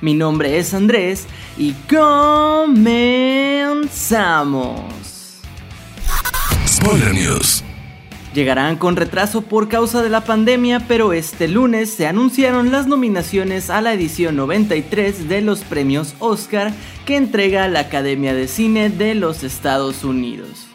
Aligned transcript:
Mi 0.00 0.14
nombre 0.14 0.58
es 0.58 0.74
Andrés 0.74 1.26
y 1.56 1.72
comenzamos. 1.88 2.70
Spoiler 6.66 7.14
News. 7.14 7.64
Llegarán 8.34 8.76
con 8.76 8.96
retraso 8.96 9.42
por 9.42 9.68
causa 9.68 10.02
de 10.02 10.08
la 10.08 10.22
pandemia, 10.22 10.80
pero 10.88 11.12
este 11.12 11.46
lunes 11.46 11.90
se 11.90 12.08
anunciaron 12.08 12.72
las 12.72 12.88
nominaciones 12.88 13.70
a 13.70 13.80
la 13.80 13.94
edición 13.94 14.34
93 14.34 15.28
de 15.28 15.40
los 15.40 15.60
premios 15.60 16.14
Oscar 16.18 16.72
que 17.06 17.16
entrega 17.16 17.68
la 17.68 17.80
Academia 17.80 18.34
de 18.34 18.48
Cine 18.48 18.90
de 18.90 19.14
los 19.14 19.44
Estados 19.44 20.02
Unidos. 20.02 20.66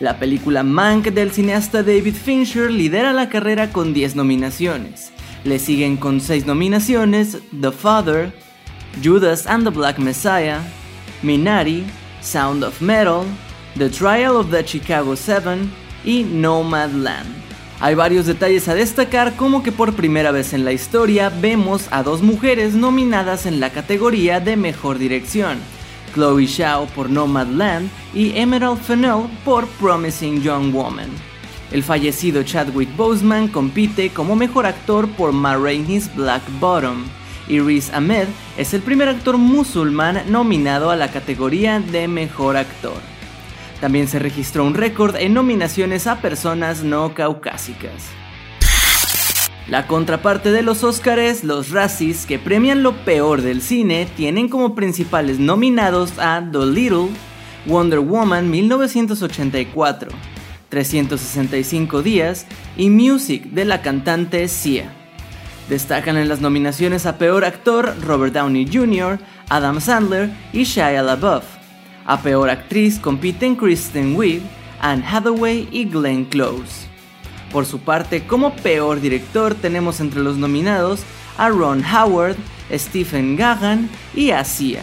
La 0.00 0.18
película 0.18 0.64
Mank 0.64 1.06
del 1.06 1.30
cineasta 1.30 1.84
David 1.84 2.16
Fincher 2.16 2.70
lidera 2.70 3.12
la 3.12 3.28
carrera 3.28 3.70
con 3.70 3.94
10 3.94 4.16
nominaciones. 4.16 5.12
Le 5.44 5.58
siguen 5.58 5.96
con 5.96 6.20
6 6.20 6.46
nominaciones 6.46 7.38
The 7.60 7.72
Father, 7.72 8.32
Judas 9.02 9.46
and 9.46 9.64
the 9.64 9.70
Black 9.70 9.98
Messiah, 9.98 10.60
Minari, 11.22 11.84
Sound 12.20 12.64
of 12.64 12.80
Metal, 12.80 13.24
The 13.76 13.88
Trial 13.88 14.36
of 14.36 14.50
the 14.50 14.64
Chicago 14.64 15.14
7 15.16 15.68
y 16.04 16.24
Nomadland. 16.24 17.46
Hay 17.78 17.94
varios 17.94 18.24
detalles 18.24 18.68
a 18.68 18.74
destacar 18.74 19.36
como 19.36 19.62
que 19.62 19.70
por 19.70 19.92
primera 19.94 20.30
vez 20.30 20.54
en 20.54 20.64
la 20.64 20.72
historia 20.72 21.28
vemos 21.28 21.88
a 21.90 22.02
dos 22.02 22.22
mujeres 22.22 22.74
nominadas 22.74 23.44
en 23.44 23.60
la 23.60 23.70
categoría 23.70 24.40
de 24.40 24.56
Mejor 24.56 24.98
Dirección, 24.98 25.58
Chloe 26.14 26.48
Zhao 26.48 26.86
por 26.86 27.10
Nomadland 27.10 27.90
y 28.14 28.34
Emerald 28.38 28.80
Fennell 28.80 29.28
por 29.44 29.66
Promising 29.66 30.40
Young 30.40 30.72
Woman. 30.72 31.35
El 31.72 31.82
fallecido 31.82 32.42
Chadwick 32.44 32.94
Boseman 32.96 33.48
compite 33.48 34.10
como 34.10 34.36
mejor 34.36 34.66
actor 34.66 35.08
por 35.08 35.32
Ma 35.32 35.56
Rainey's 35.56 36.14
Black 36.14 36.42
Bottom. 36.60 37.04
Y 37.48 37.60
Riz 37.60 37.92
Ahmed 37.92 38.28
es 38.56 38.74
el 38.74 38.82
primer 38.82 39.08
actor 39.08 39.36
musulmán 39.36 40.22
nominado 40.28 40.90
a 40.90 40.96
la 40.96 41.10
categoría 41.10 41.80
de 41.80 42.08
mejor 42.08 42.56
actor. 42.56 42.98
También 43.80 44.08
se 44.08 44.18
registró 44.18 44.64
un 44.64 44.74
récord 44.74 45.16
en 45.16 45.34
nominaciones 45.34 46.06
a 46.06 46.20
personas 46.20 46.82
no 46.82 47.14
caucásicas. 47.14 48.10
La 49.68 49.88
contraparte 49.88 50.52
de 50.52 50.62
los 50.62 50.84
Oscars, 50.84 51.42
los 51.42 51.70
Razzies, 51.70 52.24
que 52.24 52.38
premian 52.38 52.84
lo 52.84 52.94
peor 53.04 53.42
del 53.42 53.60
cine, 53.60 54.06
tienen 54.16 54.48
como 54.48 54.76
principales 54.76 55.40
nominados 55.40 56.20
a 56.20 56.40
The 56.52 56.66
Little, 56.66 57.08
Wonder 57.66 57.98
Woman 57.98 58.48
1984, 58.48 60.12
365 60.68 62.02
días 62.02 62.46
y 62.76 62.90
Music 62.90 63.44
de 63.50 63.64
la 63.64 63.82
cantante 63.82 64.48
Sia. 64.48 64.92
Destacan 65.68 66.16
en 66.16 66.28
las 66.28 66.40
nominaciones 66.40 67.06
a 67.06 67.18
Peor 67.18 67.44
Actor 67.44 67.94
Robert 68.02 68.32
Downey 68.32 68.68
Jr., 68.72 69.18
Adam 69.48 69.80
Sandler 69.80 70.30
y 70.52 70.64
Shia 70.64 71.02
LaBeouf. 71.02 71.44
A 72.04 72.20
Peor 72.20 72.50
Actriz 72.50 72.98
compiten 73.00 73.56
Kristen 73.56 74.14
Wiig, 74.14 74.42
Anne 74.80 75.04
Hathaway 75.04 75.68
y 75.72 75.84
Glenn 75.86 76.24
Close. 76.26 76.86
Por 77.52 77.66
su 77.66 77.80
parte, 77.80 78.26
como 78.26 78.54
Peor 78.54 79.00
Director 79.00 79.54
tenemos 79.54 80.00
entre 80.00 80.20
los 80.20 80.36
nominados 80.36 81.00
a 81.36 81.48
Ron 81.48 81.82
Howard, 81.84 82.36
Stephen 82.72 83.36
Gahan 83.36 83.88
y 84.14 84.30
a 84.30 84.44
Sia. 84.44 84.82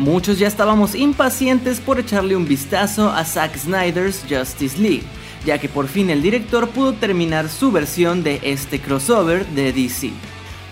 Muchos 0.00 0.38
ya 0.38 0.48
estábamos 0.48 0.94
impacientes 0.94 1.78
por 1.78 2.00
echarle 2.00 2.34
un 2.34 2.48
vistazo 2.48 3.10
a 3.10 3.22
Zack 3.22 3.58
Snyder's 3.58 4.24
Justice 4.26 4.78
League, 4.78 5.02
ya 5.44 5.58
que 5.58 5.68
por 5.68 5.88
fin 5.88 6.08
el 6.08 6.22
director 6.22 6.70
pudo 6.70 6.94
terminar 6.94 7.50
su 7.50 7.70
versión 7.70 8.22
de 8.22 8.40
este 8.42 8.80
crossover 8.80 9.44
de 9.48 9.74
DC. 9.74 10.10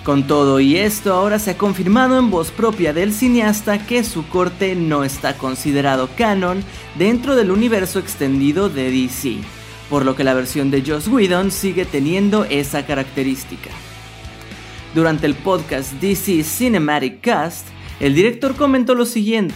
Con 0.03 0.27
todo 0.27 0.61
y 0.61 0.79
esto, 0.79 1.13
ahora 1.13 1.39
se 1.39 1.51
ha 1.51 1.59
confirmado 1.59 2.19
en 2.19 2.31
voz 2.31 2.51
propia 2.51 2.95
del 2.95 3.13
cineasta 3.13 3.85
que 3.85 4.03
su 4.03 4.27
corte 4.29 4.75
no 4.75 5.05
está 5.05 5.37
considerado 5.37 6.09
canon 6.17 6.65
dentro 6.97 7.37
del 7.37 7.51
universo 7.51 7.99
extendido 7.99 8.71
de 8.71 8.91
DC, 8.91 9.37
por 9.91 10.07
lo 10.07 10.17
que 10.17 10.25
la 10.25 10.33
versión 10.33 10.71
de 10.71 10.83
Joss 10.87 11.07
Whedon 11.07 11.51
sigue 11.51 11.85
teniendo 11.85 12.47
esa 12.47 12.87
característica. 12.87 13.69
Durante 14.95 15.27
el 15.27 15.35
podcast 15.35 15.93
DC 16.01 16.43
Cinematic 16.45 17.21
Cast, 17.21 17.67
el 18.01 18.15
director 18.15 18.55
comentó 18.55 18.95
lo 18.95 19.05
siguiente. 19.05 19.55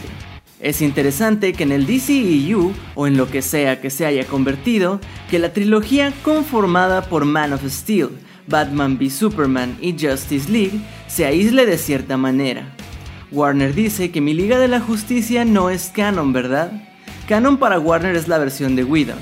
Es 0.59 0.83
interesante 0.83 1.53
que 1.53 1.63
en 1.63 1.73
el 1.73 1.87
DCEU, 1.87 2.73
o 2.95 3.07
en 3.07 3.17
lo 3.17 3.29
que 3.31 3.41
sea 3.43 3.81
que 3.81 3.91
se 3.91 4.05
haya 4.05 4.27
convertido, 4.27 5.01
que 5.31 5.39
la 5.39 5.53
trilogía 5.53 6.13
conformada 6.23 7.03
por 7.03 7.25
Man 7.25 7.53
of 7.53 7.65
Steel, 7.69 8.11
Batman 8.49 8.97
v 8.97 9.11
Superman 9.11 9.77
y 9.81 9.93
Justice 9.93 10.51
League 10.51 10.81
se 11.07 11.25
aísle 11.25 11.67
de 11.67 11.79
cierta 11.79 12.17
manera. 12.17 12.75
Warner 13.31 13.75
dice 13.75 14.11
que 14.11 14.21
mi 14.21 14.35
Liga 14.35 14.59
de 14.59 14.69
la 14.69 14.81
Justicia 14.81 15.45
no 15.45 15.71
es 15.71 15.91
canon, 15.95 16.33
¿verdad? 16.33 16.73
Canon 17.29 17.57
para 17.57 17.79
Warner 17.79 18.17
es 18.17 18.27
la 18.27 18.39
versión 18.39 18.75
de 18.75 18.85
Whedon. 18.85 19.19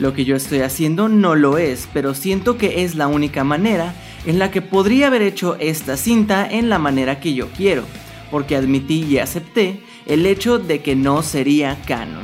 Lo 0.00 0.12
que 0.14 0.24
yo 0.24 0.36
estoy 0.36 0.60
haciendo 0.60 1.08
no 1.08 1.34
lo 1.34 1.58
es, 1.58 1.88
pero 1.92 2.14
siento 2.14 2.58
que 2.58 2.84
es 2.84 2.94
la 2.94 3.06
única 3.06 3.42
manera 3.42 3.94
en 4.26 4.38
la 4.38 4.50
que 4.50 4.62
podría 4.62 5.06
haber 5.06 5.22
hecho 5.22 5.56
esta 5.60 5.96
cinta 5.96 6.48
en 6.48 6.68
la 6.68 6.78
manera 6.78 7.20
que 7.20 7.34
yo 7.34 7.48
quiero 7.56 7.84
porque 8.30 8.56
admití 8.56 9.04
y 9.04 9.18
acepté 9.18 9.80
el 10.06 10.26
hecho 10.26 10.58
de 10.58 10.80
que 10.80 10.96
no 10.96 11.22
sería 11.22 11.76
canon. 11.86 12.22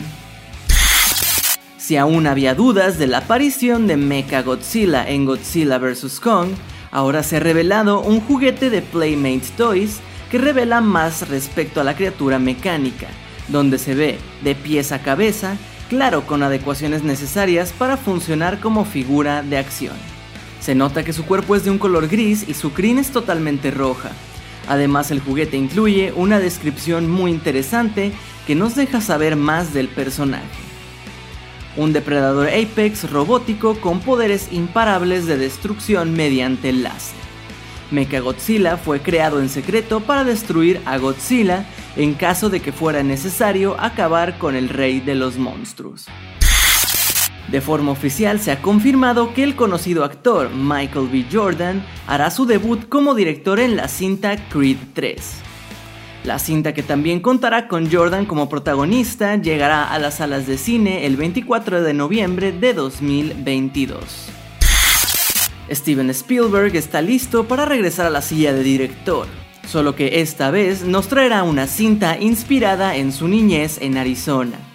Si 1.77 1.97
aún 1.99 2.27
había 2.27 2.55
dudas 2.55 2.99
de 2.99 3.07
la 3.07 3.19
aparición 3.19 3.87
de 3.87 3.99
Mecha 3.99 4.43
Godzilla 4.43 5.07
en 5.07 5.27
Godzilla 5.27 5.77
vs. 5.79 6.19
Kong, 6.19 6.49
ahora 6.91 7.23
se 7.23 7.37
ha 7.37 7.41
revelado 7.41 8.01
un 8.01 8.21
juguete 8.21 8.71
de 8.71 8.81
Playmate 8.81 9.49
Toys 9.57 10.01
que 10.31 10.39
revela 10.39 10.81
más 10.81 11.29
respecto 11.29 11.81
a 11.81 11.85
la 11.85 11.95
criatura 11.95 12.39
mecánica, 12.39 13.09
donde 13.49 13.79
se 13.79 13.95
ve 13.95 14.19
de 14.43 14.55
pies 14.55 14.93
a 14.93 15.03
cabeza, 15.03 15.59
claro 15.91 16.27
con 16.27 16.43
adecuaciones 16.43 17.03
necesarias 17.03 17.75
para 17.77 17.97
funcionar 17.97 18.61
como 18.61 18.87
figura 18.87 19.43
de 19.43 19.59
acción. 19.59 19.95
Se 20.61 20.75
nota 20.75 21.05
que 21.05 21.13
su 21.13 21.27
cuerpo 21.27 21.55
es 21.55 21.65
de 21.65 21.71
un 21.71 21.79
color 21.79 22.09
gris 22.09 22.49
y 22.49 22.55
su 22.55 22.73
crin 22.73 22.99
es 22.99 23.11
totalmente 23.11 23.71
roja, 23.71 24.11
Además 24.69 25.11
el 25.11 25.21
juguete 25.21 25.57
incluye 25.57 26.13
una 26.17 26.39
descripción 26.39 27.11
muy 27.11 27.31
interesante 27.31 28.13
que 28.47 28.55
nos 28.55 28.75
deja 28.75 29.01
saber 29.01 29.37
más 29.37 29.75
del 29.75 29.89
personaje. 29.89 30.45
Un 31.77 31.93
depredador 31.93 32.49
Apex 32.49 33.11
robótico 33.11 33.75
con 33.81 34.01
poderes 34.01 34.49
imparables 34.53 35.27
de 35.27 35.37
destrucción 35.37 36.15
mediante 36.15 36.73
láser. 36.73 37.19
Mechagodzilla 37.91 38.77
fue 38.77 39.01
creado 39.01 39.41
en 39.41 39.49
secreto 39.49 40.01
para 40.01 40.25
destruir 40.25 40.81
a 40.85 40.99
Godzilla 40.99 41.67
en 41.97 42.15
caso 42.15 42.51
de 42.51 42.61
que 42.61 42.73
fuera 42.73 43.03
necesario 43.03 43.77
acabar 43.81 44.39
con 44.39 44.57
el 44.57 44.69
rey 44.69 45.01
de 45.01 45.15
los 45.15 45.37
monstruos. 45.37 46.07
De 47.51 47.61
forma 47.61 47.93
oficial 47.93 48.41
se 48.41 48.51
ha 48.51 48.63
confirmado 48.63 49.35
que 49.35 49.43
el 49.43 49.55
conocido 49.55 50.05
actor 50.05 50.51
Michael 50.51 51.09
B. 51.09 51.27
Jordan 51.31 51.85
hará 52.07 52.31
su 52.31 52.47
debut 52.47 52.89
como 52.89 53.15
director 53.15 53.61
en 53.61 53.77
la 53.77 53.89
cinta 53.89 54.37
Creed 54.49 54.79
3. 54.95 55.43
La 56.25 56.39
cinta 56.39 56.73
que 56.73 56.83
también 56.83 57.21
contará 57.21 57.69
con 57.69 57.93
Jordan 57.93 58.25
como 58.25 58.49
protagonista 58.49 59.37
llegará 59.37 59.85
a 59.85 59.99
las 59.99 60.17
salas 60.17 60.47
de 60.47 60.57
cine 60.57 61.05
el 61.05 61.19
24 61.19 61.83
de 61.83 61.93
noviembre 61.93 62.51
de 62.51 62.73
2022. 62.73 64.31
Steven 65.71 66.09
Spielberg 66.11 66.75
está 66.77 67.03
listo 67.03 67.45
para 67.47 67.67
regresar 67.67 68.07
a 68.07 68.11
la 68.11 68.23
silla 68.23 68.55
de 68.55 68.63
director, 68.63 69.27
solo 69.67 69.95
que 69.95 70.21
esta 70.21 70.51
vez 70.51 70.83
nos 70.85 71.09
traerá 71.09 71.43
una 71.43 71.67
cinta 71.67 72.19
inspirada 72.19 72.97
en 72.97 73.13
su 73.13 73.29
niñez 73.29 73.79
en 73.83 73.99
Arizona. 73.99 74.74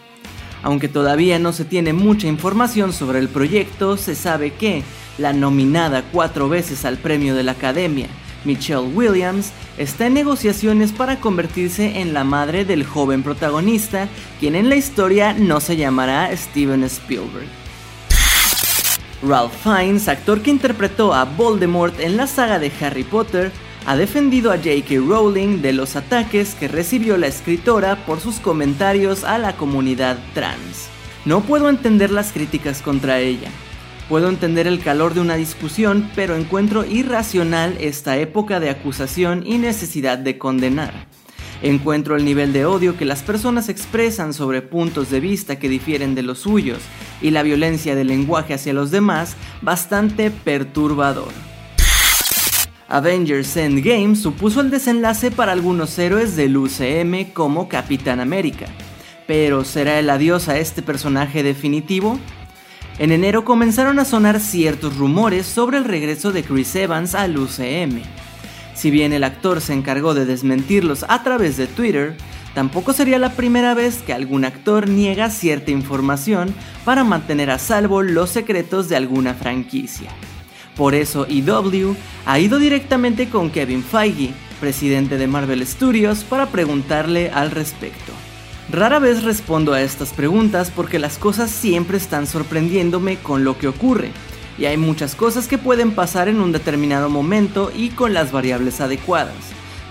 Aunque 0.61 0.87
todavía 0.87 1.39
no 1.39 1.53
se 1.53 1.65
tiene 1.65 1.93
mucha 1.93 2.27
información 2.27 2.91
sobre 2.91 3.19
el 3.19 3.29
proyecto, 3.29 3.97
se 3.97 4.15
sabe 4.15 4.51
que 4.51 4.83
la 5.17 5.33
nominada 5.33 6.03
cuatro 6.11 6.49
veces 6.49 6.85
al 6.85 6.97
premio 6.97 7.35
de 7.35 7.43
la 7.43 7.53
Academia, 7.53 8.07
Michelle 8.45 8.87
Williams, 8.93 9.51
está 9.77 10.07
en 10.07 10.13
negociaciones 10.13 10.91
para 10.91 11.19
convertirse 11.19 11.99
en 12.01 12.13
la 12.13 12.23
madre 12.23 12.65
del 12.65 12.85
joven 12.85 13.23
protagonista, 13.23 14.07
quien 14.39 14.55
en 14.55 14.69
la 14.69 14.75
historia 14.75 15.33
no 15.33 15.59
se 15.59 15.77
llamará 15.77 16.35
Steven 16.35 16.83
Spielberg. 16.83 17.47
Ralph 19.21 19.51
Fiennes, 19.63 20.07
actor 20.07 20.41
que 20.41 20.51
interpretó 20.51 21.13
a 21.13 21.25
Voldemort 21.25 21.99
en 21.99 22.15
la 22.15 22.27
saga 22.27 22.59
de 22.59 22.71
Harry 22.81 23.03
Potter, 23.03 23.51
ha 23.89 23.97
defendido 23.97 24.51
a 24.51 24.57
J.K. 24.57 24.97
Rowling 24.99 25.63
de 25.63 25.73
los 25.73 25.95
ataques 25.95 26.53
que 26.53 26.67
recibió 26.67 27.17
la 27.17 27.25
escritora 27.25 28.05
por 28.05 28.19
sus 28.19 28.35
comentarios 28.35 29.23
a 29.23 29.39
la 29.39 29.57
comunidad 29.57 30.19
trans. 30.35 30.89
No 31.25 31.41
puedo 31.41 31.69
entender 31.69 32.11
las 32.11 32.31
críticas 32.31 32.83
contra 32.83 33.19
ella. 33.19 33.49
Puedo 34.07 34.29
entender 34.29 34.67
el 34.67 34.79
calor 34.83 35.15
de 35.15 35.21
una 35.21 35.37
discusión, 35.37 36.07
pero 36.13 36.35
encuentro 36.35 36.85
irracional 36.85 37.77
esta 37.79 38.15
época 38.17 38.59
de 38.59 38.69
acusación 38.69 39.41
y 39.43 39.57
necesidad 39.57 40.19
de 40.19 40.37
condenar. 40.37 41.07
Encuentro 41.63 42.15
el 42.15 42.25
nivel 42.25 42.53
de 42.53 42.65
odio 42.65 42.95
que 42.95 43.05
las 43.05 43.23
personas 43.23 43.69
expresan 43.69 44.35
sobre 44.35 44.61
puntos 44.61 45.09
de 45.09 45.19
vista 45.19 45.57
que 45.57 45.67
difieren 45.67 46.13
de 46.13 46.21
los 46.21 46.37
suyos 46.37 46.77
y 47.23 47.31
la 47.31 47.41
violencia 47.41 47.95
del 47.95 48.09
lenguaje 48.09 48.53
hacia 48.53 48.71
los 48.71 48.91
demás 48.91 49.35
bastante 49.63 50.29
perturbador. 50.29 51.48
Avengers 52.91 53.55
Endgame 53.55 54.15
supuso 54.15 54.61
el 54.61 54.71
desenlace 54.71 55.29
para 55.29 55.51
algunos 55.51 55.97
héroes 55.99 56.35
del 56.35 56.57
UCM 56.57 57.31
como 57.33 57.69
Capitán 57.69 58.19
América, 58.19 58.65
pero 59.27 59.63
¿será 59.63 59.99
el 59.99 60.09
adiós 60.09 60.49
a 60.49 60.57
este 60.57 60.81
personaje 60.81 61.43
definitivo? 61.43 62.19
En 62.97 63.11
enero 63.11 63.45
comenzaron 63.45 63.99
a 63.99 64.05
sonar 64.05 64.39
ciertos 64.39 64.97
rumores 64.97 65.45
sobre 65.45 65.77
el 65.77 65.83
regreso 65.83 66.31
de 66.31 66.43
Chris 66.43 66.75
Evans 66.75 67.13
al 67.13 67.37
UCM. 67.37 68.01
Si 68.73 68.89
bien 68.89 69.13
el 69.13 69.23
actor 69.23 69.61
se 69.61 69.73
encargó 69.73 70.15
de 70.15 70.25
desmentirlos 70.25 71.05
a 71.07 71.21
través 71.21 71.57
de 71.57 71.67
Twitter, 71.67 72.17
tampoco 72.55 72.93
sería 72.93 73.19
la 73.19 73.33
primera 73.33 73.75
vez 73.75 74.01
que 74.01 74.13
algún 74.13 74.45
actor 74.45 74.89
niega 74.89 75.29
cierta 75.29 75.69
información 75.69 76.55
para 76.85 77.03
mantener 77.03 77.51
a 77.51 77.59
salvo 77.59 78.01
los 78.01 78.31
secretos 78.31 78.89
de 78.89 78.95
alguna 78.95 79.35
franquicia. 79.35 80.09
Por 80.79 80.95
eso 80.95 81.27
EW 81.27 81.93
ha 82.25 82.39
ido 82.39 82.57
directamente 82.57 83.27
con 83.27 83.49
Kevin 83.49 83.83
Feige, 83.83 84.33
presidente 84.61 85.17
de 85.17 85.27
Marvel 85.27 85.67
Studios, 85.67 86.23
para 86.23 86.45
preguntarle 86.45 87.31
al 87.31 87.51
respecto. 87.51 88.13
Rara 88.71 88.99
vez 88.99 89.23
respondo 89.23 89.73
a 89.73 89.81
estas 89.81 90.13
preguntas 90.13 90.71
porque 90.73 90.97
las 90.97 91.17
cosas 91.17 91.51
siempre 91.51 91.97
están 91.97 92.27
sorprendiéndome 92.27 93.17
con 93.17 93.43
lo 93.43 93.57
que 93.57 93.67
ocurre, 93.67 94.11
y 94.57 94.67
hay 94.67 94.77
muchas 94.77 95.15
cosas 95.15 95.49
que 95.49 95.57
pueden 95.57 95.91
pasar 95.91 96.29
en 96.29 96.39
un 96.39 96.53
determinado 96.53 97.09
momento 97.09 97.73
y 97.75 97.89
con 97.89 98.13
las 98.13 98.31
variables 98.31 98.79
adecuadas, 98.79 99.35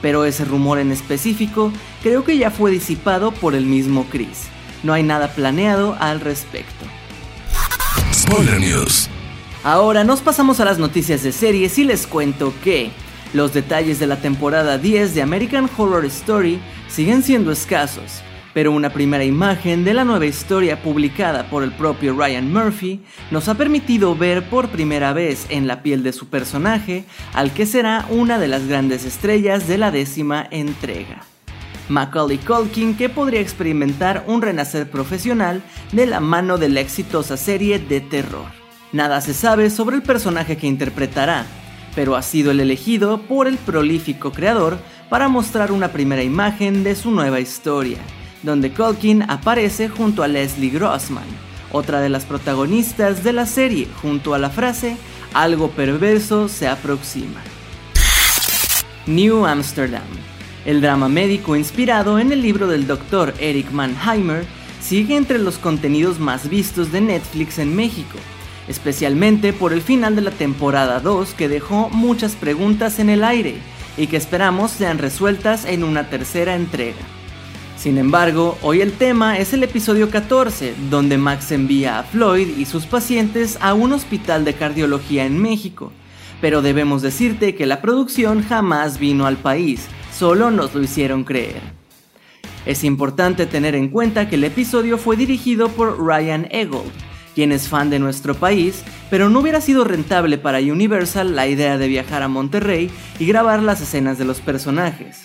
pero 0.00 0.24
ese 0.24 0.46
rumor 0.46 0.78
en 0.78 0.90
específico 0.90 1.70
creo 2.02 2.24
que 2.24 2.38
ya 2.38 2.50
fue 2.50 2.70
disipado 2.70 3.32
por 3.32 3.54
el 3.54 3.66
mismo 3.66 4.06
Chris. 4.08 4.44
No 4.82 4.94
hay 4.94 5.02
nada 5.02 5.34
planeado 5.34 5.98
al 6.00 6.20
respecto. 6.20 6.86
Spoiler 8.10 8.58
News. 8.58 9.10
Ahora 9.68 10.02
nos 10.02 10.22
pasamos 10.22 10.60
a 10.60 10.64
las 10.64 10.78
noticias 10.78 11.22
de 11.22 11.30
series 11.30 11.78
y 11.78 11.84
les 11.84 12.06
cuento 12.06 12.54
que 12.64 12.90
los 13.34 13.52
detalles 13.52 13.98
de 13.98 14.06
la 14.06 14.16
temporada 14.16 14.78
10 14.78 15.14
de 15.14 15.20
American 15.20 15.68
Horror 15.76 16.06
Story 16.06 16.58
siguen 16.88 17.22
siendo 17.22 17.52
escasos, 17.52 18.22
pero 18.54 18.72
una 18.72 18.88
primera 18.88 19.24
imagen 19.24 19.84
de 19.84 19.92
la 19.92 20.06
nueva 20.06 20.24
historia 20.24 20.82
publicada 20.82 21.50
por 21.50 21.62
el 21.62 21.72
propio 21.72 22.16
Ryan 22.16 22.50
Murphy 22.50 23.02
nos 23.30 23.46
ha 23.50 23.56
permitido 23.56 24.16
ver 24.16 24.48
por 24.48 24.70
primera 24.70 25.12
vez 25.12 25.44
en 25.50 25.66
la 25.66 25.82
piel 25.82 26.02
de 26.02 26.14
su 26.14 26.28
personaje 26.28 27.04
al 27.34 27.52
que 27.52 27.66
será 27.66 28.06
una 28.08 28.38
de 28.38 28.48
las 28.48 28.66
grandes 28.68 29.04
estrellas 29.04 29.68
de 29.68 29.76
la 29.76 29.90
décima 29.90 30.48
entrega. 30.50 31.24
Macaulay 31.90 32.38
Culkin 32.38 32.96
que 32.96 33.10
podría 33.10 33.42
experimentar 33.42 34.24
un 34.28 34.40
renacer 34.40 34.90
profesional 34.90 35.62
de 35.92 36.06
la 36.06 36.20
mano 36.20 36.56
de 36.56 36.70
la 36.70 36.80
exitosa 36.80 37.36
serie 37.36 37.78
de 37.78 38.00
terror. 38.00 38.57
Nada 38.92 39.20
se 39.20 39.34
sabe 39.34 39.68
sobre 39.68 39.96
el 39.96 40.02
personaje 40.02 40.56
que 40.56 40.66
interpretará, 40.66 41.44
pero 41.94 42.16
ha 42.16 42.22
sido 42.22 42.50
el 42.50 42.60
elegido 42.60 43.20
por 43.20 43.46
el 43.46 43.58
prolífico 43.58 44.32
creador 44.32 44.78
para 45.10 45.28
mostrar 45.28 45.72
una 45.72 45.88
primera 45.88 46.22
imagen 46.22 46.84
de 46.84 46.94
su 46.94 47.10
nueva 47.10 47.38
historia, 47.38 47.98
donde 48.42 48.72
Culkin 48.72 49.24
aparece 49.28 49.90
junto 49.90 50.22
a 50.22 50.28
Leslie 50.28 50.70
Grossman, 50.70 51.26
otra 51.70 52.00
de 52.00 52.08
las 52.08 52.24
protagonistas 52.24 53.22
de 53.22 53.34
la 53.34 53.44
serie, 53.44 53.88
junto 54.00 54.32
a 54.32 54.38
la 54.38 54.48
frase 54.48 54.96
algo 55.34 55.68
perverso 55.70 56.48
se 56.48 56.66
aproxima. 56.66 57.42
New 59.06 59.44
Amsterdam. 59.44 60.08
El 60.64 60.80
drama 60.80 61.10
médico 61.10 61.56
inspirado 61.56 62.18
en 62.18 62.32
el 62.32 62.40
libro 62.40 62.66
del 62.68 62.86
doctor 62.86 63.34
Eric 63.38 63.70
Mannheimer 63.70 64.46
sigue 64.80 65.16
entre 65.16 65.38
los 65.38 65.58
contenidos 65.58 66.18
más 66.18 66.48
vistos 66.48 66.90
de 66.90 67.02
Netflix 67.02 67.58
en 67.58 67.76
México 67.76 68.18
especialmente 68.68 69.52
por 69.52 69.72
el 69.72 69.82
final 69.82 70.14
de 70.14 70.22
la 70.22 70.30
temporada 70.30 71.00
2 71.00 71.34
que 71.34 71.48
dejó 71.48 71.88
muchas 71.90 72.36
preguntas 72.36 72.98
en 72.98 73.10
el 73.10 73.24
aire 73.24 73.56
y 73.96 74.06
que 74.06 74.16
esperamos 74.16 74.70
sean 74.70 74.98
resueltas 74.98 75.64
en 75.64 75.84
una 75.84 76.08
tercera 76.08 76.54
entrega. 76.54 76.98
Sin 77.76 77.96
embargo, 77.96 78.58
hoy 78.62 78.80
el 78.80 78.92
tema 78.92 79.38
es 79.38 79.52
el 79.52 79.62
episodio 79.62 80.10
14, 80.10 80.74
donde 80.90 81.16
Max 81.16 81.52
envía 81.52 82.00
a 82.00 82.02
Floyd 82.02 82.48
y 82.58 82.64
sus 82.64 82.86
pacientes 82.86 83.56
a 83.60 83.74
un 83.74 83.92
hospital 83.92 84.44
de 84.44 84.54
cardiología 84.54 85.24
en 85.24 85.40
México, 85.40 85.92
pero 86.40 86.60
debemos 86.60 87.02
decirte 87.02 87.54
que 87.54 87.66
la 87.66 87.80
producción 87.80 88.42
jamás 88.42 88.98
vino 88.98 89.26
al 89.26 89.36
país, 89.36 89.86
solo 90.12 90.50
nos 90.50 90.74
lo 90.74 90.82
hicieron 90.82 91.22
creer. 91.22 91.60
Es 92.66 92.82
importante 92.82 93.46
tener 93.46 93.76
en 93.76 93.88
cuenta 93.88 94.28
que 94.28 94.34
el 94.34 94.44
episodio 94.44 94.98
fue 94.98 95.16
dirigido 95.16 95.68
por 95.68 96.04
Ryan 96.04 96.48
Eggold, 96.50 96.90
quien 97.38 97.52
es 97.52 97.68
fan 97.68 97.88
de 97.88 98.00
nuestro 98.00 98.34
país, 98.34 98.82
pero 99.10 99.30
no 99.30 99.38
hubiera 99.38 99.60
sido 99.60 99.84
rentable 99.84 100.38
para 100.38 100.58
Universal 100.58 101.36
la 101.36 101.46
idea 101.46 101.78
de 101.78 101.86
viajar 101.86 102.24
a 102.24 102.26
Monterrey 102.26 102.90
y 103.20 103.26
grabar 103.26 103.62
las 103.62 103.80
escenas 103.80 104.18
de 104.18 104.24
los 104.24 104.40
personajes. 104.40 105.20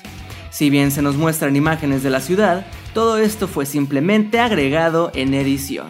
Si 0.51 0.69
bien 0.69 0.92
se 0.92 1.01
nos 1.01 1.15
muestran 1.15 1.56
imágenes 1.56 2.04
de 2.04 2.12
la 2.12 2.19
ciudad, 2.19 2.68
todo 2.94 3.18
esto 3.18 3.48
fue 3.48 3.65
simplemente 3.65 4.39
agregado 4.39 5.12
en 5.15 5.33
edición. 5.33 5.88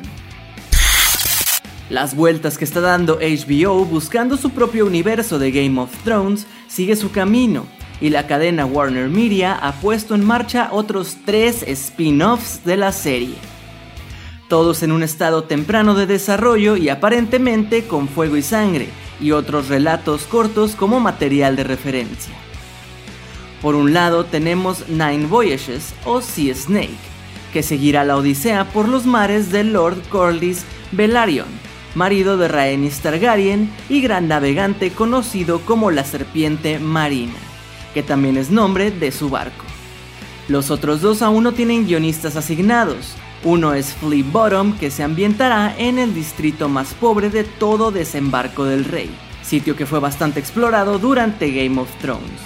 Las 1.90 2.16
vueltas 2.16 2.58
que 2.58 2.64
está 2.64 2.80
dando 2.80 3.20
HBO 3.20 3.84
buscando 3.84 4.38
su 4.38 4.52
propio 4.52 4.86
universo 4.86 5.40
de 5.40 5.52
Game 5.52 5.78
of 5.78 5.92
Thrones 6.06 6.48
sigue 6.70 6.96
su 6.96 7.12
camino, 7.12 7.66
y 8.00 8.12
la 8.12 8.28
cadena 8.28 8.66
Warner 8.66 9.10
Media 9.10 9.56
ha 9.56 9.74
puesto 9.74 10.16
en 10.16 10.24
marcha 10.24 10.70
otros 10.72 11.18
tres 11.26 11.64
spin-offs 11.64 12.64
de 12.64 12.78
la 12.78 12.94
serie 12.94 13.36
todos 14.54 14.84
en 14.84 14.92
un 14.92 15.02
estado 15.02 15.46
temprano 15.46 15.96
de 15.96 16.06
desarrollo 16.06 16.78
y 16.78 16.90
aparentemente 16.90 17.86
con 17.86 18.08
fuego 18.08 18.38
y 18.38 18.44
sangre, 18.44 18.88
y 19.20 19.32
otros 19.32 19.68
relatos 19.68 20.26
cortos 20.26 20.76
como 20.76 21.00
material 21.00 21.56
de 21.56 21.64
referencia. 21.64 22.36
Por 23.64 23.74
un 23.74 23.96
lado 23.96 24.26
tenemos 24.26 24.88
Nine 24.90 25.26
Voyages 25.26 25.96
o 26.06 26.22
Sea 26.22 26.54
Snake, 26.54 26.94
que 27.52 27.64
seguirá 27.64 28.04
la 28.04 28.16
odisea 28.16 28.66
por 28.66 28.88
los 28.88 29.08
mares 29.08 29.52
de 29.52 29.64
Lord 29.64 29.98
Corlys 30.10 30.66
Velaryon, 30.92 31.48
marido 31.96 32.38
de 32.38 32.48
Rhaenys 32.48 33.00
Targaryen 33.00 33.72
y 33.90 34.02
gran 34.02 34.28
navegante 34.28 34.92
conocido 34.92 35.62
como 35.62 35.90
la 35.90 36.04
Serpiente 36.04 36.78
Marina, 36.78 37.34
que 37.96 38.04
también 38.04 38.38
es 38.38 38.52
nombre 38.52 38.92
de 38.92 39.12
su 39.12 39.32
barco. 39.32 39.66
Los 40.48 40.70
otros 40.70 41.02
dos 41.02 41.24
aún 41.24 41.44
no 41.44 41.54
tienen 41.54 41.88
guionistas 41.88 42.36
asignados, 42.36 43.16
uno 43.44 43.74
es 43.74 43.94
Flea 43.94 44.24
Bottom, 44.32 44.78
que 44.78 44.90
se 44.90 45.04
ambientará 45.04 45.76
en 45.78 46.00
el 46.00 46.14
distrito 46.14 46.70
más 46.70 46.94
pobre 46.94 47.30
de 47.30 47.44
todo 47.44 47.92
Desembarco 47.92 48.64
del 48.64 48.86
Rey, 48.86 49.10
sitio 49.42 49.76
que 49.76 49.86
fue 49.86 50.00
bastante 50.00 50.40
explorado 50.40 50.98
durante 50.98 51.52
Game 51.52 51.80
of 51.80 51.90
Thrones. 52.02 52.40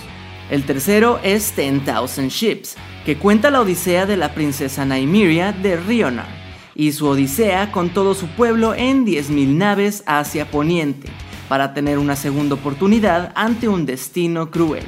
El 0.49 0.63
tercero 0.63 1.19
es 1.23 1.51
Ten 1.51 1.81
Thousand 1.81 2.29
Ships, 2.29 2.75
que 3.05 3.17
cuenta 3.17 3.51
la 3.51 3.61
odisea 3.61 4.05
de 4.05 4.17
la 4.17 4.33
princesa 4.33 4.85
Nymeria 4.85 5.51
de 5.51 5.77
Rionar 5.77 6.27
y 6.73 6.91
su 6.91 7.07
odisea 7.07 7.71
con 7.71 7.89
todo 7.89 8.13
su 8.13 8.27
pueblo 8.27 8.73
en 8.73 9.05
10.000 9.05 9.47
naves 9.47 10.03
hacia 10.05 10.49
Poniente, 10.49 11.09
para 11.49 11.73
tener 11.73 11.97
una 11.97 12.15
segunda 12.15 12.55
oportunidad 12.55 13.31
ante 13.35 13.67
un 13.67 13.85
destino 13.85 14.51
cruel. 14.51 14.83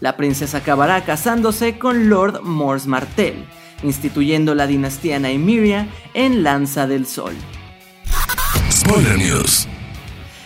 La 0.00 0.16
princesa 0.16 0.58
acabará 0.58 1.04
casándose 1.04 1.78
con 1.78 2.08
Lord 2.08 2.42
Mors 2.42 2.86
Martell, 2.86 3.46
instituyendo 3.82 4.54
la 4.54 4.66
dinastía 4.66 5.18
Nymeria 5.18 5.88
en 6.14 6.42
Lanza 6.42 6.86
del 6.86 7.06
Sol. 7.06 7.34
Spoiler 8.70 9.18
News. 9.18 9.68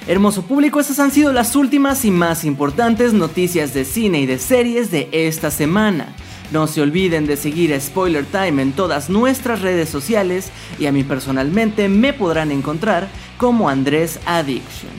Hermoso 0.07 0.43
público, 0.43 0.78
estas 0.78 1.00
han 1.00 1.11
sido 1.11 1.33
las 1.33 1.57
últimas 1.57 2.05
y 2.05 2.12
más 2.12 2.45
importantes 2.45 3.12
noticias 3.12 3.75
de 3.75 3.85
cine 3.85 4.21
y 4.21 4.26
de 4.26 4.38
series 4.38 4.90
de 4.90 5.09
esta 5.11 5.50
semana. 5.50 6.14
No 6.52 6.69
se 6.69 6.81
olviden 6.81 7.26
de 7.26 7.37
seguir 7.37 7.75
a 7.75 7.81
Spoiler 7.81 8.25
Time 8.25 8.62
en 8.62 8.73
todas 8.73 9.11
nuestras 9.11 9.62
redes 9.62 9.88
sociales 9.88 10.50
y 10.78 10.87
a 10.87 10.93
mí 10.93 11.02
personalmente 11.02 11.88
me 11.88 12.12
podrán 12.12 12.52
encontrar 12.52 13.09
como 13.37 13.69
Andrés 13.69 14.21
Addiction. 14.26 14.93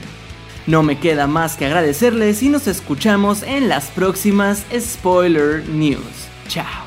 No 0.66 0.84
me 0.84 1.00
queda 1.00 1.28
más 1.28 1.56
que 1.56 1.66
agradecerles 1.66 2.44
y 2.44 2.50
nos 2.50 2.68
escuchamos 2.68 3.44
en 3.44 3.70
las 3.70 3.86
próximas 3.86 4.66
Spoiler 4.78 5.66
News. 5.70 6.02
Chao. 6.50 6.87